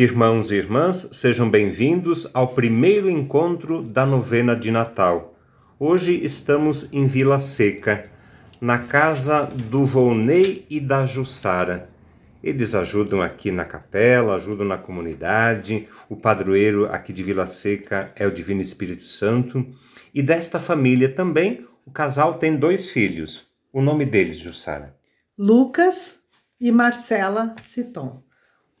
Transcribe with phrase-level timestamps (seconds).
[0.00, 5.34] Irmãos e irmãs, sejam bem-vindos ao primeiro encontro da novena de Natal.
[5.78, 8.08] Hoje estamos em Vila Seca,
[8.62, 11.90] na casa do Volney e da Jussara.
[12.42, 15.86] Eles ajudam aqui na capela, ajudam na comunidade.
[16.08, 19.66] O padroeiro aqui de Vila Seca é o Divino Espírito Santo.
[20.14, 23.46] E desta família também, o casal tem dois filhos.
[23.70, 24.96] O nome deles, Jussara?
[25.36, 26.18] Lucas
[26.58, 28.29] e Marcela Citon.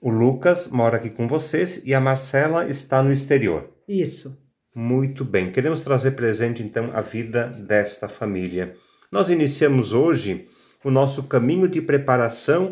[0.00, 3.68] O Lucas mora aqui com vocês e a Marcela está no exterior.
[3.86, 4.34] Isso.
[4.74, 5.52] Muito bem.
[5.52, 8.74] Queremos trazer presente então a vida desta família.
[9.12, 10.48] Nós iniciamos hoje
[10.82, 12.70] o nosso caminho de preparação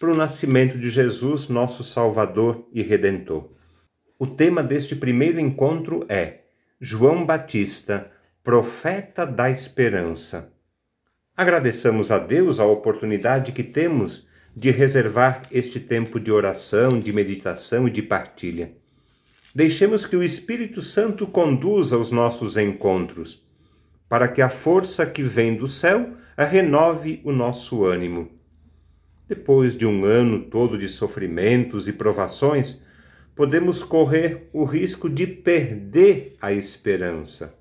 [0.00, 3.50] para o nascimento de Jesus, nosso Salvador e Redentor.
[4.18, 6.40] O tema deste primeiro encontro é
[6.80, 8.10] João Batista,
[8.42, 10.52] profeta da esperança.
[11.36, 17.88] Agradeçamos a Deus a oportunidade que temos de reservar este tempo de oração, de meditação
[17.88, 18.72] e de partilha.
[19.54, 23.44] Deixemos que o Espírito Santo conduza os nossos encontros,
[24.08, 28.30] para que a força que vem do céu renove o nosso ânimo.
[29.28, 32.84] Depois de um ano todo de sofrimentos e provações,
[33.34, 37.58] podemos correr o risco de perder a esperança.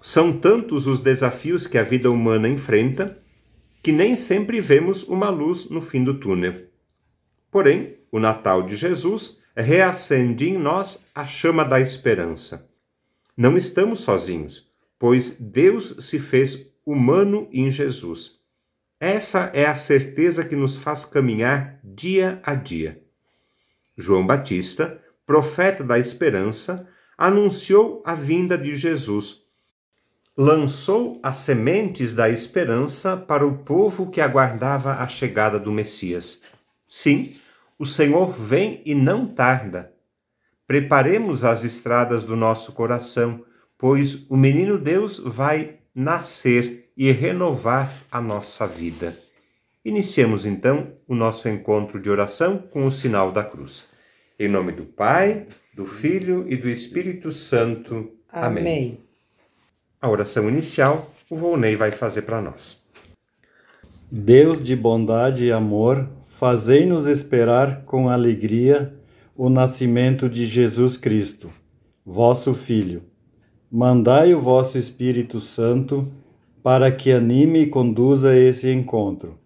[0.00, 3.18] São tantos os desafios que a vida humana enfrenta
[3.84, 6.54] que nem sempre vemos uma luz no fim do túnel.
[7.50, 12.66] Porém, o Natal de Jesus reacende em nós a chama da esperança.
[13.36, 18.40] Não estamos sozinhos, pois Deus se fez humano em Jesus.
[18.98, 23.02] Essa é a certeza que nos faz caminhar dia a dia.
[23.98, 29.43] João Batista, profeta da esperança, anunciou a vinda de Jesus
[30.36, 36.42] lançou as sementes da esperança para o povo que aguardava a chegada do Messias.
[36.86, 37.32] Sim,
[37.78, 39.92] o Senhor vem e não tarda.
[40.66, 43.44] Preparemos as estradas do nosso coração,
[43.78, 49.16] pois o menino Deus vai nascer e renovar a nossa vida.
[49.84, 53.86] Iniciemos então o nosso encontro de oração com o sinal da cruz.
[54.38, 58.10] Em nome do Pai, do Filho e do Espírito Santo.
[58.32, 58.62] Amém.
[58.62, 59.03] Amém.
[60.04, 62.84] A oração inicial o Volney vai fazer para nós.
[64.12, 66.06] Deus de bondade e amor,
[66.36, 68.94] fazei-nos esperar com alegria
[69.34, 71.48] o nascimento de Jesus Cristo,
[72.04, 73.04] vosso Filho.
[73.72, 76.12] Mandai o vosso Espírito Santo
[76.62, 79.38] para que anime e conduza esse encontro.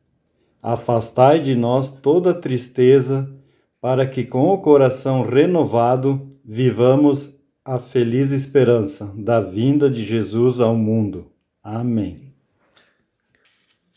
[0.61, 3.33] Afastai de nós toda tristeza,
[3.81, 7.38] para que com o coração renovado vivamos
[7.71, 11.31] a feliz esperança da vinda de Jesus ao mundo.
[11.63, 12.33] Amém.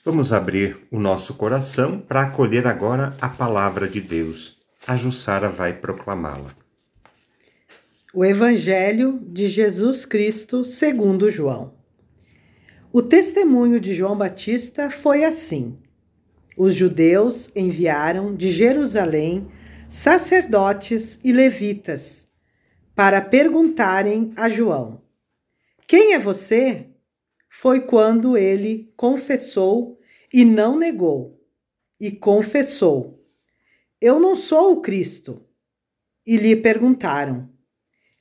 [0.04, 4.58] Vamos abrir o nosso coração para acolher agora a palavra de Deus.
[4.86, 6.54] A Jussara vai proclamá-la.
[8.14, 11.74] O Evangelho de Jesus Cristo segundo João.
[12.92, 15.78] O testemunho de João Batista foi assim.
[16.58, 19.48] Os judeus enviaram de Jerusalém
[19.88, 22.21] sacerdotes e levitas
[23.01, 25.01] para perguntarem a João:
[25.88, 26.88] Quem é você?
[27.50, 30.00] Foi quando ele confessou
[30.31, 31.44] e não negou,
[32.00, 33.25] e confessou:
[34.00, 35.44] Eu não sou o Cristo.
[36.23, 37.51] E lhe perguntaram: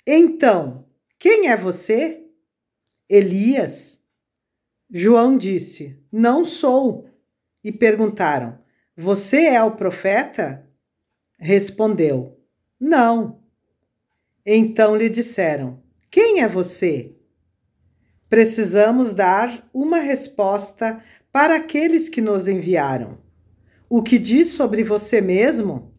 [0.06, 0.88] Então,
[1.18, 2.24] quem é você?
[3.06, 4.00] Elias?
[4.90, 7.06] João disse: Não sou.
[7.62, 8.58] E perguntaram:
[8.96, 10.66] Você é o profeta?
[11.38, 12.40] Respondeu:
[12.80, 13.39] Não.
[14.52, 15.78] Então lhe disseram:
[16.10, 17.14] Quem é você?
[18.28, 21.00] Precisamos dar uma resposta
[21.30, 23.18] para aqueles que nos enviaram.
[23.88, 25.94] O que diz sobre você mesmo?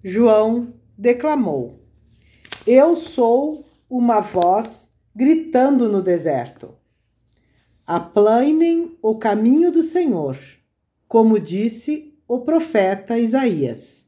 [0.00, 1.82] João declamou:
[2.64, 6.76] Eu sou uma voz gritando no deserto.
[7.84, 10.38] Aplainem o caminho do Senhor,
[11.08, 14.06] como disse o profeta Isaías.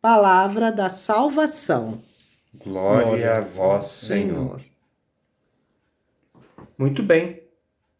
[0.00, 2.02] Palavra da salvação.
[2.54, 4.60] Glória a vós, Senhor.
[6.76, 7.42] Muito bem.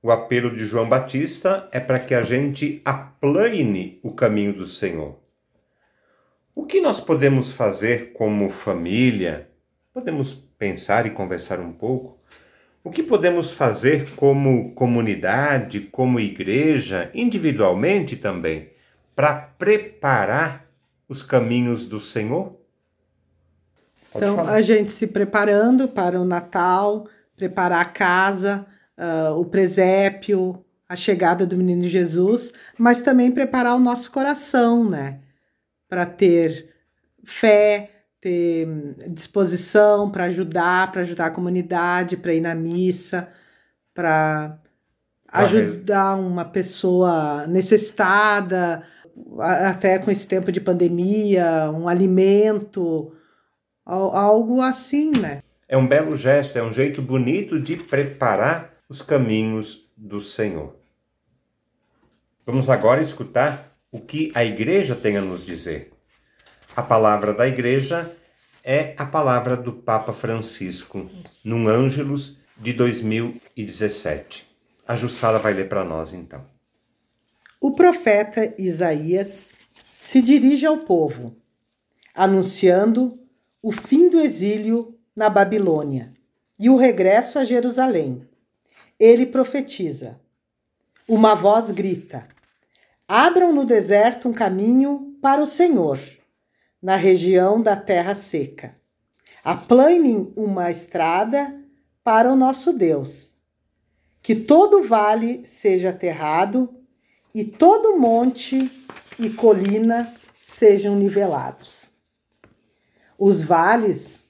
[0.02, 5.18] O apelo de João Batista é para que a gente aplane o caminho do Senhor.
[6.54, 9.48] O que nós podemos fazer como família?
[9.94, 12.18] Podemos pensar e conversar um pouco.
[12.84, 18.70] O que podemos fazer como comunidade, como igreja, individualmente também,
[19.16, 20.68] para preparar
[21.08, 22.61] os caminhos do Senhor?
[24.12, 24.54] Pode então, falar.
[24.54, 27.06] a gente se preparando para o Natal,
[27.36, 28.66] preparar a casa,
[28.98, 35.20] uh, o presépio, a chegada do menino Jesus, mas também preparar o nosso coração, né?
[35.88, 36.68] Para ter
[37.24, 38.68] fé, ter
[39.08, 43.28] disposição para ajudar, para ajudar a comunidade, para ir na missa,
[43.94, 44.58] para
[45.32, 48.82] ajudar uma pessoa necessitada,
[49.38, 53.12] até com esse tempo de pandemia, um alimento,
[53.84, 55.42] algo assim, né?
[55.68, 60.76] É um belo gesto, é um jeito bonito de preparar os caminhos do Senhor.
[62.44, 65.92] Vamos agora escutar o que a igreja tem a nos dizer.
[66.74, 68.14] A palavra da igreja
[68.64, 71.08] é a palavra do Papa Francisco,
[71.44, 74.46] num Ângelus de 2017.
[74.86, 76.44] A Jussara vai ler para nós então.
[77.60, 79.50] O profeta Isaías
[79.96, 81.36] se dirige ao povo,
[82.14, 83.21] anunciando
[83.62, 86.12] o fim do exílio na Babilônia
[86.58, 88.26] e o regresso a Jerusalém.
[88.98, 90.20] Ele profetiza.
[91.08, 92.26] Uma voz grita:
[93.06, 96.00] Abram no deserto um caminho para o Senhor
[96.82, 98.74] na região da terra seca.
[99.44, 101.56] Aplanem uma estrada
[102.02, 103.32] para o nosso Deus.
[104.20, 106.68] Que todo vale seja aterrado
[107.32, 108.70] e todo monte
[109.18, 110.12] e colina
[110.42, 111.91] sejam nivelados.
[113.24, 114.24] Os vales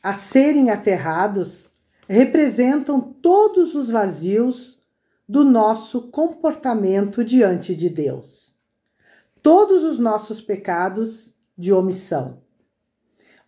[0.00, 1.68] a serem aterrados
[2.08, 4.80] representam todos os vazios
[5.28, 8.54] do nosso comportamento diante de Deus.
[9.42, 12.40] Todos os nossos pecados de omissão.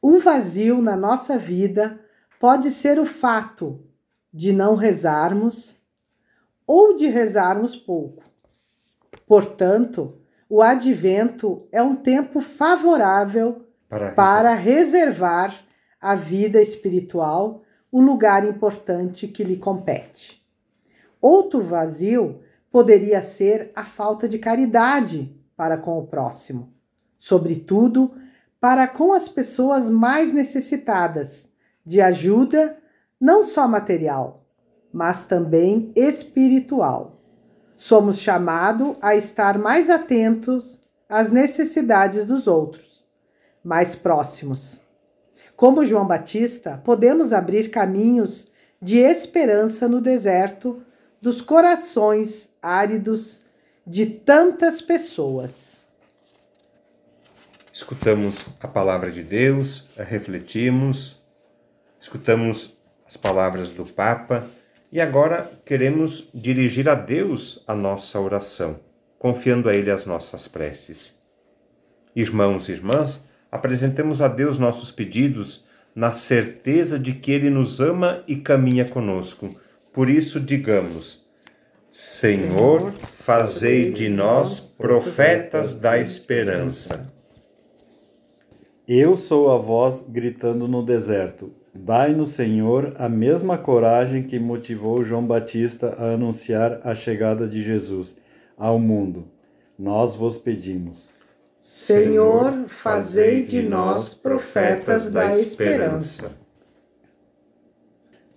[0.02, 2.00] Um vazio na nossa vida
[2.40, 3.86] pode ser o fato
[4.34, 5.76] de não rezarmos
[6.66, 8.24] ou de rezarmos pouco.
[9.28, 10.18] Portanto,
[10.48, 15.54] o advento é um tempo favorável para, para reservar
[16.00, 20.42] à vida espiritual o lugar importante que lhe compete.
[21.20, 22.40] Outro vazio
[22.70, 26.78] poderia ser a falta de caridade para com o próximo
[27.18, 28.12] sobretudo
[28.60, 31.48] para com as pessoas mais necessitadas
[31.84, 32.78] de ajuda,
[33.20, 34.46] não só material,
[34.92, 37.20] mas também espiritual.
[37.74, 42.87] Somos chamados a estar mais atentos às necessidades dos outros,
[43.62, 44.78] mais próximos.
[45.56, 48.48] Como João Batista, podemos abrir caminhos
[48.80, 50.82] de esperança no deserto
[51.20, 53.42] dos corações áridos
[53.86, 55.78] de tantas pessoas
[57.78, 61.22] escutamos a palavra de Deus, refletimos,
[62.00, 62.76] escutamos
[63.06, 64.50] as palavras do Papa
[64.90, 68.80] e agora queremos dirigir a Deus a nossa oração,
[69.16, 71.22] confiando a Ele as nossas preces.
[72.16, 78.22] Irmãos e irmãs, apresentemos a Deus nossos pedidos na certeza de que Ele nos ama
[78.28, 79.54] e caminha conosco.
[79.92, 81.26] Por isso, digamos:
[81.90, 87.12] Senhor, fazei de nós profetas da esperança.
[88.86, 91.52] Eu sou a voz gritando no deserto.
[91.74, 98.14] Dai-nos, Senhor, a mesma coragem que motivou João Batista a anunciar a chegada de Jesus
[98.56, 99.28] ao mundo.
[99.78, 101.07] Nós vos pedimos.
[101.70, 106.32] Senhor, fazei de nós profetas da esperança.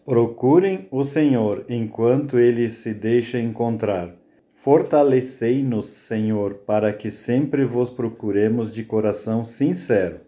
[0.04, 4.14] Procurem o Senhor enquanto ele se deixa encontrar.
[4.54, 10.20] Fortalecei-nos, Senhor, para que sempre vos procuremos de coração sincero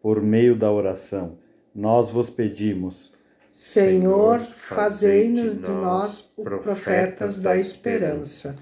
[0.00, 1.38] por meio da oração,
[1.74, 3.12] nós vos pedimos.
[3.50, 8.56] Senhor, fazei-nos de nós profetas da esperança.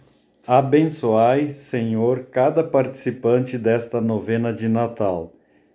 [0.46, 5.32] Abençoai, Senhor, cada participante desta novena de Natal.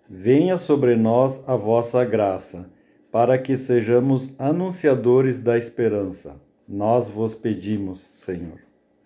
[0.08, 2.70] Venha sobre nós a vossa graça,
[3.12, 6.40] para que sejamos anunciadores da esperança.
[6.68, 8.60] Nós vos pedimos, Senhor.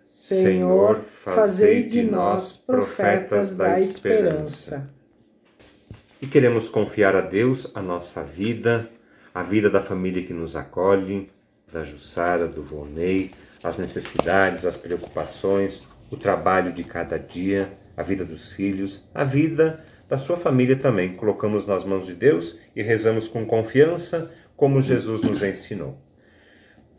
[0.03, 4.87] Senhor, fazei de nós profetas da esperança
[6.23, 8.89] e queremos confiar a Deus a nossa vida,
[9.35, 11.29] a vida da família que nos acolhe,
[11.69, 13.31] da Jussara, do Volney,
[13.63, 19.83] as necessidades, as preocupações, o trabalho de cada dia, a vida dos filhos, a vida
[20.09, 21.13] da sua família também.
[21.13, 25.97] Colocamos nas mãos de Deus e rezamos com confiança, como Jesus nos ensinou.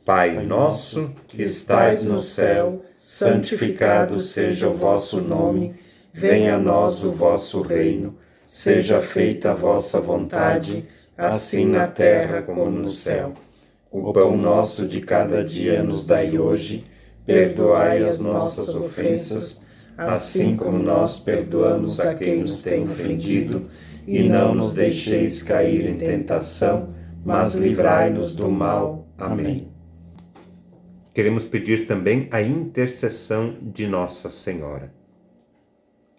[0.04, 5.74] Pai nosso, que estais no céu, santificado seja o vosso nome,
[6.12, 12.70] venha a nós o vosso reino Seja feita a vossa vontade, assim na terra como
[12.70, 13.34] no céu.
[13.94, 16.84] O pão nosso de cada dia nos dai hoje,
[17.24, 19.64] perdoai as nossas ofensas,
[19.96, 23.70] assim como nós perdoamos a quem nos tem ofendido,
[24.04, 26.92] e não nos deixeis cair em tentação,
[27.24, 29.06] mas livrai-nos do mal.
[29.16, 29.68] Amém.
[31.14, 34.92] Queremos pedir também a intercessão de Nossa Senhora.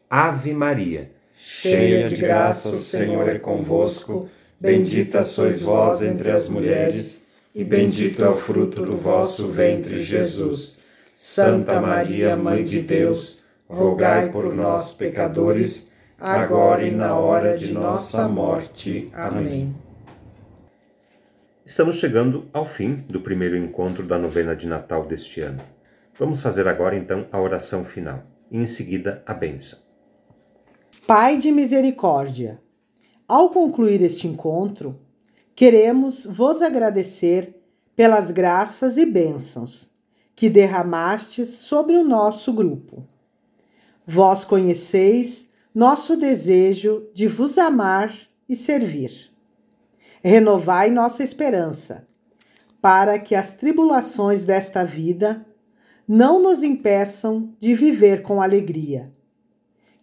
[0.10, 4.30] Ave Maria cheia de graça, o Senhor é convosco.
[4.58, 7.25] Bendita sois vós entre as mulheres,
[7.56, 10.80] e bendito é o fruto do vosso ventre, Jesus.
[11.16, 18.28] Santa Maria, Mãe de Deus, rogai por nós, pecadores, agora e na hora de nossa
[18.28, 19.10] morte.
[19.14, 19.74] Amém.
[21.66, 25.62] Estamos chegando ao fim do primeiro encontro da novena de Natal deste ano.
[26.20, 28.22] Vamos fazer agora então a oração final
[28.52, 29.80] e em seguida a bênção.
[31.08, 32.60] Pai de misericórdia,
[33.26, 35.05] ao concluir este encontro,
[35.56, 37.56] queremos vos agradecer
[37.96, 39.90] pelas graças e bênçãos
[40.36, 43.08] que derramastes sobre o nosso grupo.
[44.06, 48.14] Vós conheceis nosso desejo de vos amar
[48.48, 49.32] e servir.
[50.22, 52.08] Renovai nossa esperança,
[52.82, 55.46] para que as tribulações desta vida
[56.08, 59.16] não nos impeçam de viver com alegria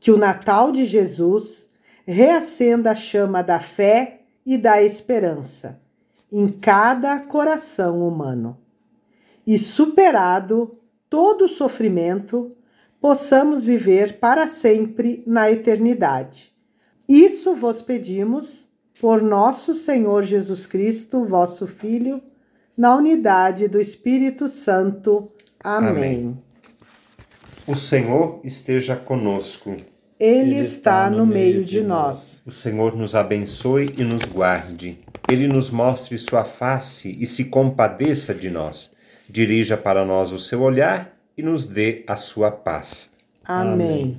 [0.02, 1.70] que o Natal de Jesus
[2.04, 5.80] reacenda a chama da fé e da esperança
[6.32, 8.56] em cada coração humano.
[9.46, 10.78] E superado
[11.10, 12.56] todo o sofrimento,
[13.00, 16.52] possamos viver para sempre na eternidade.
[17.08, 18.66] Isso vos pedimos
[19.00, 22.22] por nosso Senhor Jesus Cristo, vosso Filho,
[22.76, 25.30] na unidade do Espírito Santo.
[25.62, 25.90] Amém.
[25.90, 26.42] Amém.
[27.66, 29.76] O Senhor esteja conosco.
[30.24, 32.40] Ele está no meio de nós.
[32.46, 35.00] O Senhor nos abençoe e nos guarde.
[35.28, 38.94] Ele nos mostre sua face e se compadeça de nós.
[39.28, 43.12] Dirija para nós o seu olhar e nos dê a sua paz.
[43.44, 44.18] Amém.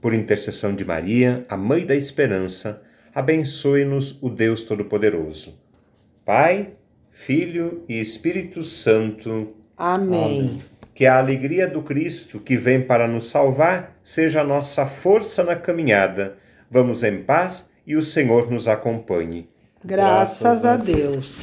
[0.00, 2.82] Por intercessão de Maria, a Mãe da Esperança,
[3.14, 5.56] abençoe-nos o Deus Todo-Poderoso.
[6.24, 6.72] Pai,
[7.12, 9.54] Filho e Espírito Santo.
[9.76, 10.40] Amém.
[10.40, 10.62] Amém.
[10.96, 15.54] Que a alegria do Cristo, que vem para nos salvar, seja a nossa força na
[15.54, 16.38] caminhada.
[16.70, 19.46] Vamos em paz e o Senhor nos acompanhe.
[19.84, 21.42] Graças a Deus.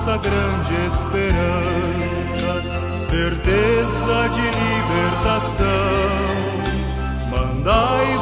[0.00, 2.62] Nossa grande esperança,
[2.98, 5.66] certeza de libertação.
[7.30, 8.16] Mandai